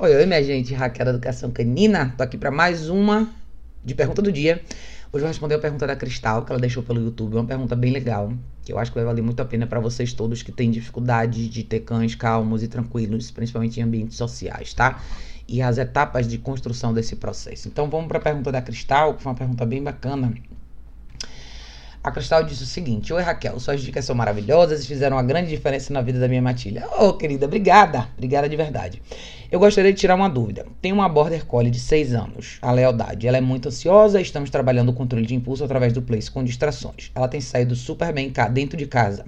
[0.00, 2.14] Oi, oi, minha gente, Raquel da Educação Canina.
[2.16, 3.28] Tô aqui para mais uma
[3.84, 4.62] de pergunta do dia.
[4.62, 7.34] Hoje eu vou responder a pergunta da Cristal, que ela deixou pelo YouTube.
[7.34, 8.32] Uma pergunta bem legal,
[8.64, 11.48] que eu acho que vai valer muito a pena para vocês todos que têm dificuldade
[11.48, 15.02] de ter cães calmos e tranquilos, principalmente em ambientes sociais, tá?
[15.48, 17.66] E as etapas de construção desse processo.
[17.66, 20.32] Então vamos para a pergunta da Cristal, que foi uma pergunta bem bacana.
[22.02, 25.48] A Cristal disse o seguinte: Oi Raquel, suas dicas são maravilhosas e fizeram uma grande
[25.48, 26.86] diferença na vida da minha matilha.
[26.98, 29.02] Ô oh, querida, obrigada, obrigada de verdade.
[29.50, 30.64] Eu gostaria de tirar uma dúvida.
[30.80, 33.26] Tenho uma Border Collie de 6 anos, a Lealdade.
[33.26, 36.44] Ela é muito ansiosa e estamos trabalhando o controle de impulso através do Place com
[36.44, 37.10] distrações.
[37.14, 39.24] Ela tem saído super bem cá, dentro de casa.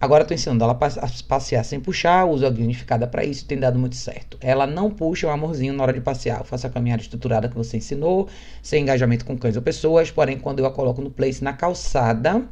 [0.00, 3.58] Agora estou ensinando ela a passear sem puxar, uso a guia unificada para isso, tem
[3.58, 4.38] dado muito certo.
[4.40, 6.38] Ela não puxa o amorzinho na hora de passear.
[6.38, 8.28] Eu faço a caminhada estruturada que você ensinou,
[8.62, 12.44] sem engajamento com cães ou pessoas, porém quando eu a coloco no place na calçada,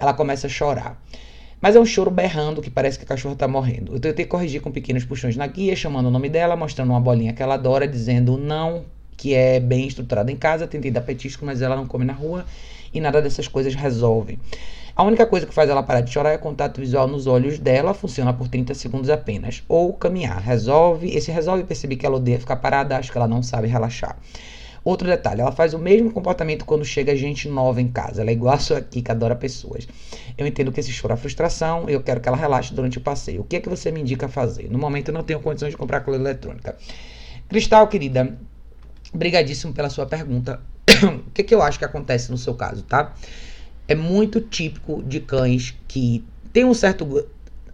[0.00, 1.00] ela começa a chorar.
[1.60, 3.94] Mas é um choro berrando que parece que a cachorra está morrendo.
[3.94, 7.32] Eu tentei corrigir com pequenos puxões na guia, chamando o nome dela, mostrando uma bolinha
[7.32, 8.84] que ela adora, dizendo não,
[9.16, 10.66] que é bem estruturada em casa.
[10.66, 12.44] Tentei dar petisco, mas ela não come na rua
[12.92, 14.38] e nada dessas coisas resolve.
[14.94, 17.94] A única coisa que faz ela parar de chorar é contato visual nos olhos dela,
[17.94, 19.62] funciona por 30 segundos apenas.
[19.68, 21.08] Ou caminhar, resolve.
[21.16, 24.18] Esse resolve perceber que ela odeia ficar parada, acho que ela não sabe relaxar.
[24.82, 28.22] Outro detalhe, ela faz o mesmo comportamento quando chega gente nova em casa.
[28.22, 29.86] Ela é igual a sua aqui, que adora pessoas.
[30.38, 33.00] Eu entendo que esse choro é frustração e eu quero que ela relaxe durante o
[33.00, 33.42] passeio.
[33.42, 34.70] O que é que você me indica fazer?
[34.70, 36.76] No momento eu não tenho condições de comprar coisa eletrônica.
[37.48, 38.38] Cristal, querida,
[39.12, 40.60] brigadíssimo pela sua pergunta.
[41.26, 43.14] o que, que eu acho que acontece no seu caso, tá?
[43.90, 47.26] é muito típico de cães que tem um certo,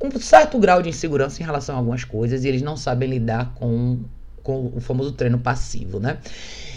[0.02, 3.52] um certo grau de insegurança em relação a algumas coisas e eles não sabem lidar
[3.54, 3.98] com,
[4.42, 6.16] com o famoso treino passivo, né?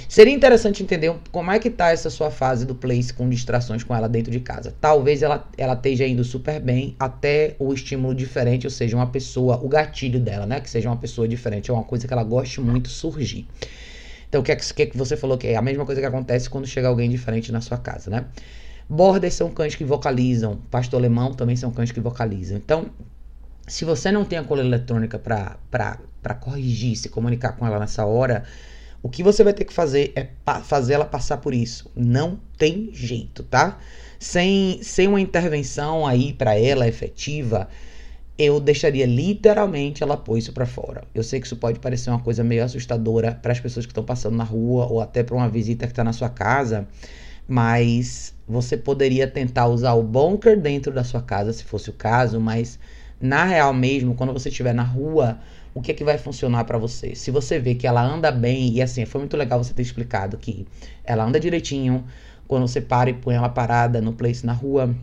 [0.09, 3.95] Seria interessante entender como é que tá essa sua fase do place com distrações com
[3.95, 4.75] ela dentro de casa.
[4.81, 9.57] Talvez ela, ela esteja indo super bem até o estímulo diferente, ou seja, uma pessoa,
[9.63, 10.59] o gatilho dela, né?
[10.59, 13.47] Que seja uma pessoa diferente, é uma coisa que ela goste muito surgir.
[14.29, 16.49] Então, o que é que, que você falou que é a mesma coisa que acontece
[16.49, 18.25] quando chega alguém diferente na sua casa, né?
[18.87, 20.57] Borders são cães que vocalizam.
[20.71, 22.57] Pastor alemão também são cães que vocalizam.
[22.57, 22.87] Então,
[23.67, 28.43] se você não tem a cola eletrônica para corrigir, se comunicar com ela nessa hora,
[29.01, 30.27] o que você vai ter que fazer é
[30.63, 31.89] fazer ela passar por isso.
[31.95, 33.77] Não tem jeito, tá?
[34.19, 37.67] Sem, sem uma intervenção aí para ela efetiva,
[38.39, 41.03] eu deixaria literalmente ela pôr isso para fora.
[41.13, 44.03] Eu sei que isso pode parecer uma coisa meio assustadora para as pessoas que estão
[44.03, 46.87] passando na rua ou até para uma visita que está na sua casa,
[47.45, 52.39] mas você poderia tentar usar o bunker dentro da sua casa, se fosse o caso,
[52.39, 52.79] mas
[53.19, 55.37] na real mesmo, quando você estiver na rua,
[55.73, 57.15] o que é que vai funcionar para você?
[57.15, 60.37] Se você vê que ela anda bem, e assim, foi muito legal você ter explicado
[60.37, 60.65] que
[61.03, 62.05] ela anda direitinho,
[62.47, 64.95] quando você para e põe ela parada no place na rua,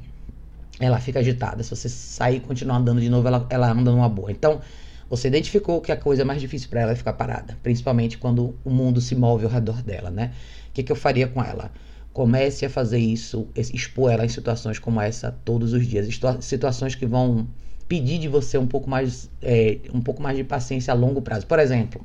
[0.79, 1.63] ela fica agitada.
[1.63, 4.31] Se você sair e continuar andando de novo, ela, ela anda numa boa.
[4.31, 4.61] Então,
[5.09, 8.71] você identificou que a coisa mais difícil para ela é ficar parada, principalmente quando o
[8.71, 10.33] mundo se move ao redor dela, né?
[10.69, 11.71] O que, que eu faria com ela?
[12.13, 16.09] Comece a fazer isso, expor ela em situações como essa todos os dias.
[16.41, 17.47] Situações que vão
[17.89, 21.47] pedir de você um pouco mais, é, um pouco mais de paciência a longo prazo.
[21.47, 22.05] Por exemplo,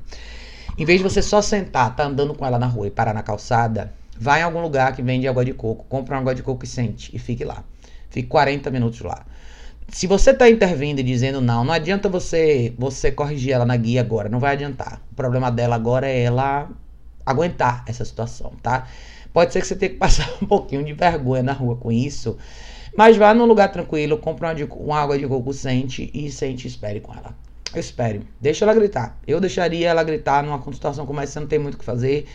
[0.78, 3.22] em vez de você só sentar, tá andando com ela na rua e parar na
[3.22, 6.64] calçada, vai em algum lugar que vende água de coco, compra uma água de coco
[6.64, 7.64] e sente e fique lá.
[8.10, 9.24] Fique 40 minutos lá.
[9.88, 14.00] Se você está intervindo e dizendo não, não adianta você você corrigir ela na guia
[14.00, 15.00] agora, não vai adiantar.
[15.12, 16.70] O problema dela agora é ela
[17.24, 18.86] aguentar essa situação, tá?
[19.32, 22.36] Pode ser que você tenha que passar um pouquinho de vergonha na rua com isso.
[22.96, 26.66] Mas vá num lugar tranquilo, compre uma, de, uma água de coco, sente e sente
[26.66, 27.34] e espere com ela.
[27.74, 28.20] Espere.
[28.38, 29.18] Deixa ela gritar.
[29.26, 32.26] Eu deixaria ela gritar numa situação como essa, você não tem muito o que fazer.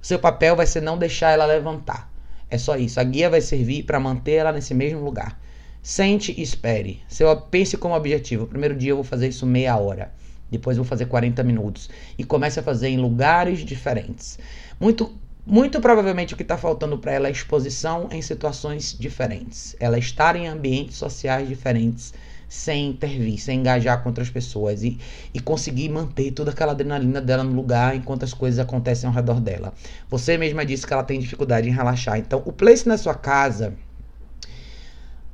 [0.00, 2.10] Seu papel vai ser não deixar ela levantar.
[2.48, 3.00] É só isso.
[3.00, 5.40] A guia vai servir para manter ela nesse mesmo lugar.
[5.82, 7.02] Sente e espere.
[7.08, 10.12] Se eu pense como objetivo, primeiro dia eu vou fazer isso meia hora.
[10.50, 11.90] Depois vou fazer 40 minutos.
[12.16, 14.38] E comece a fazer em lugares diferentes.
[14.80, 15.12] Muito
[15.48, 19.76] muito provavelmente o que está faltando para ela é exposição em situações diferentes.
[19.78, 22.12] Ela estar em ambientes sociais diferentes,
[22.48, 24.98] sem intervir, sem engajar com outras pessoas e,
[25.34, 29.40] e conseguir manter toda aquela adrenalina dela no lugar enquanto as coisas acontecem ao redor
[29.40, 29.72] dela.
[30.08, 32.18] Você mesma disse que ela tem dificuldade em relaxar.
[32.18, 33.74] Então, o place na sua casa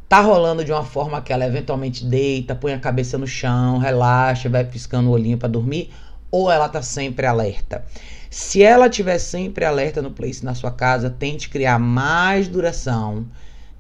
[0.08, 4.48] tá rolando de uma forma que ela eventualmente deita, põe a cabeça no chão, relaxa,
[4.48, 5.90] vai piscando o olhinho para dormir,
[6.31, 7.84] ou ela tá sempre alerta.
[8.28, 13.26] Se ela tiver sempre alerta no place na sua casa, tente criar mais duração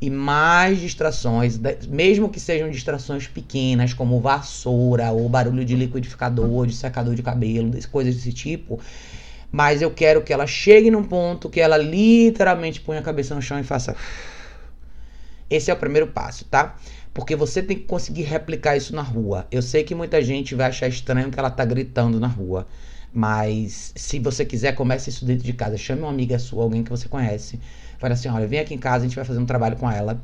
[0.02, 1.56] e mais distrações,
[1.88, 7.70] mesmo que sejam distrações pequenas, como vassoura ou barulho de liquidificador, de secador de cabelo,
[7.86, 8.80] coisas desse tipo.
[9.52, 13.40] Mas eu quero que ela chegue num ponto que ela literalmente ponha a cabeça no
[13.40, 13.94] chão e faça.
[15.48, 16.74] Esse é o primeiro passo, tá?
[17.14, 19.46] Porque você tem que conseguir replicar isso na rua.
[19.52, 22.66] Eu sei que muita gente vai achar estranho que ela tá gritando na rua.
[23.12, 25.76] Mas se você quiser, comece isso dentro de casa.
[25.76, 27.60] Chame uma amiga sua, alguém que você conhece.
[27.98, 30.20] Fale assim: olha, vem aqui em casa, a gente vai fazer um trabalho com ela.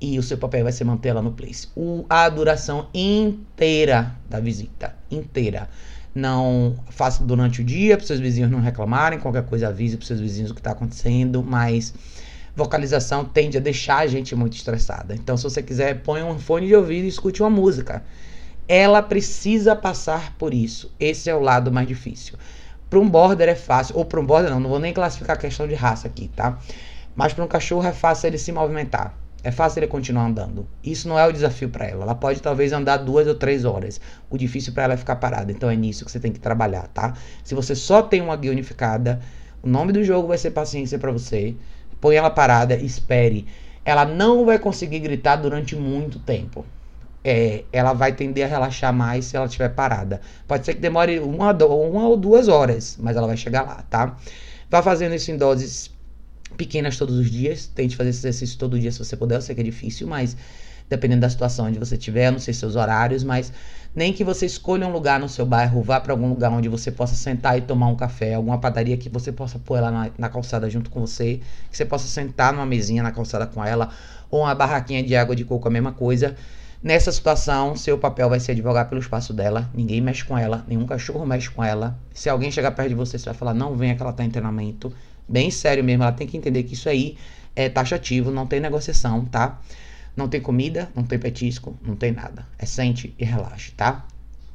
[0.00, 1.68] E o seu papel vai ser manter ela no place.
[1.76, 4.94] O, a duração inteira da visita.
[5.10, 5.68] Inteira.
[6.14, 9.18] Não faça durante o dia para seus vizinhos não reclamarem.
[9.18, 11.42] Qualquer coisa avise para seus vizinhos o que está acontecendo.
[11.42, 11.94] Mas
[12.56, 15.14] vocalização tende a deixar a gente muito estressada.
[15.14, 18.02] Então, se você quiser, põe um fone de ouvido e escute uma música
[18.68, 20.92] ela precisa passar por isso.
[20.98, 22.38] Esse é o lado mais difícil.
[22.88, 25.38] Para um border é fácil, ou para um border não, não vou nem classificar a
[25.38, 26.58] questão de raça aqui, tá?
[27.14, 29.16] Mas para um cachorro é fácil ele se movimentar.
[29.42, 30.66] É fácil ele continuar andando.
[30.82, 32.04] Isso não é o desafio para ela.
[32.04, 34.00] Ela pode talvez andar duas ou três horas.
[34.30, 35.52] O difícil para ela é ficar parada.
[35.52, 37.12] Então é nisso que você tem que trabalhar, tá?
[37.42, 39.20] Se você só tem uma guia unificada,
[39.62, 41.54] o nome do jogo vai ser paciência para você.
[42.00, 43.46] Põe ela parada, espere.
[43.84, 46.64] Ela não vai conseguir gritar durante muito tempo
[47.24, 50.20] é, ela vai tender a relaxar mais se ela estiver parada.
[50.46, 54.16] Pode ser que demore uma, uma ou duas horas, mas ela vai chegar lá, tá?
[54.70, 55.90] Vá fazendo isso em doses
[56.56, 57.66] pequenas todos os dias.
[57.66, 59.36] Tente fazer esse exercício todo dia se você puder.
[59.36, 60.36] Eu sei que é difícil, mas
[60.88, 63.52] dependendo da situação onde você estiver, não sei seus horários, mas
[63.94, 66.90] nem que você escolha um lugar no seu bairro, vá para algum lugar onde você
[66.90, 70.28] possa sentar e tomar um café, alguma padaria que você possa pôr ela na, na,
[70.28, 71.40] calçada junto com você,
[71.70, 73.90] que você possa sentar numa mesinha na calçada com ela,
[74.30, 76.36] ou uma barraquinha de água de coco, a mesma coisa.
[76.84, 79.70] Nessa situação, seu papel vai ser advogar pelo espaço dela.
[79.72, 81.98] Ninguém mexe com ela, nenhum cachorro mexe com ela.
[82.12, 84.28] Se alguém chegar perto de você, você vai falar: não venha que ela tá em
[84.28, 84.92] treinamento.
[85.26, 87.16] Bem sério mesmo, ela tem que entender que isso aí
[87.56, 89.62] é taxativo, não tem negociação, tá?
[90.14, 92.46] Não tem comida, não tem petisco, não tem nada.
[92.58, 94.04] É sente e relaxe, tá?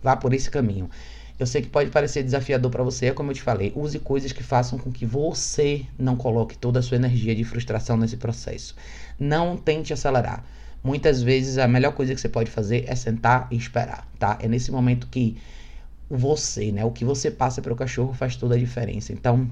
[0.03, 0.87] Vá por esse caminho.
[1.39, 4.43] Eu sei que pode parecer desafiador para você, como eu te falei, use coisas que
[4.43, 8.75] façam com que você não coloque toda a sua energia de frustração nesse processo.
[9.19, 10.45] Não tente acelerar
[10.83, 14.37] muitas vezes a melhor coisa que você pode fazer é sentar e esperar, tá?
[14.41, 15.37] É nesse momento que
[16.09, 19.13] você, né, o que você passa para o cachorro faz toda a diferença.
[19.13, 19.47] Então,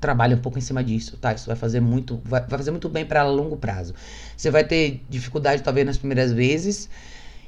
[0.00, 1.32] trabalhe um pouco em cima disso, tá?
[1.32, 3.94] Isso vai fazer muito, vai, vai fazer muito bem para longo prazo.
[4.36, 6.88] Você vai ter dificuldade talvez nas primeiras vezes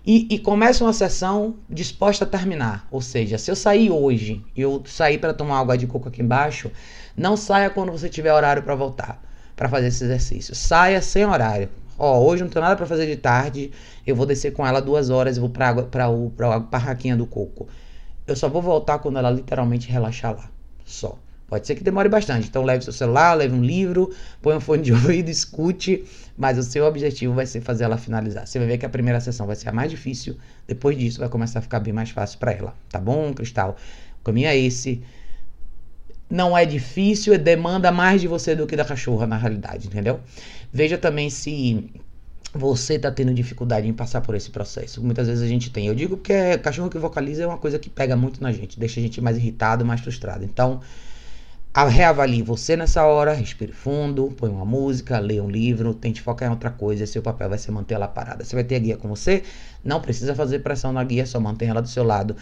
[0.06, 2.86] e, e começa uma sessão disposta a terminar.
[2.90, 6.22] Ou seja, se eu sair hoje e eu sair para tomar água de coco aqui
[6.22, 6.70] embaixo,
[7.16, 9.20] não saia quando você tiver horário para voltar
[9.60, 10.54] para fazer esse exercício.
[10.54, 11.68] Saia sem horário.
[12.02, 13.70] Ó, hoje não tenho nada para fazer de tarde,
[14.06, 17.14] eu vou descer com ela duas horas e vou pra, água, pra, o, pra barraquinha
[17.14, 17.68] do coco.
[18.26, 20.50] Eu só vou voltar quando ela literalmente relaxar lá.
[20.86, 21.18] Só.
[21.46, 22.48] Pode ser que demore bastante.
[22.48, 26.04] Então leve seu celular, leve um livro, põe um fone de ouvido, escute.
[26.38, 28.46] Mas o seu objetivo vai ser fazer ela finalizar.
[28.46, 30.38] Você vai ver que a primeira sessão vai ser a mais difícil.
[30.66, 32.74] Depois disso vai começar a ficar bem mais fácil para ela.
[32.88, 33.76] Tá bom, Cristal?
[34.20, 35.02] O caminho é esse.
[36.30, 40.20] Não é difícil, demanda mais de você do que da cachorra, na realidade, entendeu?
[40.72, 41.90] Veja também se
[42.54, 45.02] você está tendo dificuldade em passar por esse processo.
[45.02, 45.86] Muitas vezes a gente tem.
[45.86, 48.78] Eu digo que é, cachorro que vocaliza é uma coisa que pega muito na gente,
[48.78, 50.44] deixa a gente mais irritado, mais frustrado.
[50.44, 50.80] Então,
[51.74, 56.52] reavalie você nessa hora, respire fundo, põe uma música, leia um livro, tente focar em
[56.52, 57.06] outra coisa.
[57.06, 58.44] Seu papel vai ser manter ela parada.
[58.44, 59.42] Você vai ter a guia com você,
[59.84, 62.36] não precisa fazer pressão na guia, só mantenha ela do seu lado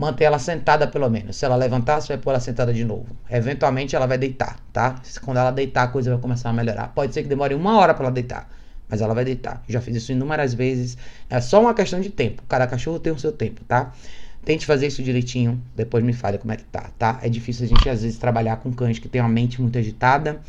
[0.00, 1.36] manter ela sentada pelo menos.
[1.36, 3.14] Se ela levantar, você vai pôr ela sentada de novo.
[3.28, 4.98] Eventualmente ela vai deitar, tá?
[5.22, 6.88] Quando ela deitar, a coisa vai começar a melhorar.
[6.94, 8.48] Pode ser que demore uma hora para ela deitar,
[8.88, 9.62] mas ela vai deitar.
[9.68, 10.96] Já fiz isso inúmeras vezes.
[11.28, 12.42] É só uma questão de tempo.
[12.48, 13.92] Cada cachorro tem o seu tempo, tá?
[14.42, 17.20] Tente fazer isso direitinho, depois me fale como é que tá, tá?
[17.22, 20.40] É difícil a gente às vezes trabalhar com cães que tem uma mente muito agitada,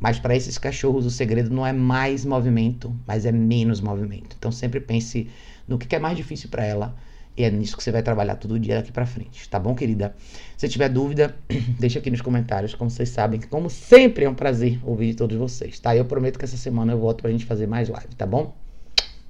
[0.00, 4.34] mas para esses cachorros o segredo não é mais movimento, mas é menos movimento.
[4.38, 5.28] Então sempre pense
[5.68, 6.96] no que é mais difícil para ela
[7.36, 10.14] e é nisso que você vai trabalhar todo dia daqui pra frente, tá bom, querida?
[10.56, 11.34] Se tiver dúvida,
[11.80, 12.74] deixa aqui nos comentários.
[12.74, 15.96] Como vocês sabem, como sempre é um prazer ouvir de todos vocês, tá?
[15.96, 18.54] Eu prometo que essa semana eu volto pra gente fazer mais live, tá bom?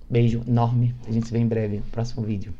[0.08, 0.94] Beijo enorme.
[1.08, 2.52] A gente se vê em breve no próximo vídeo.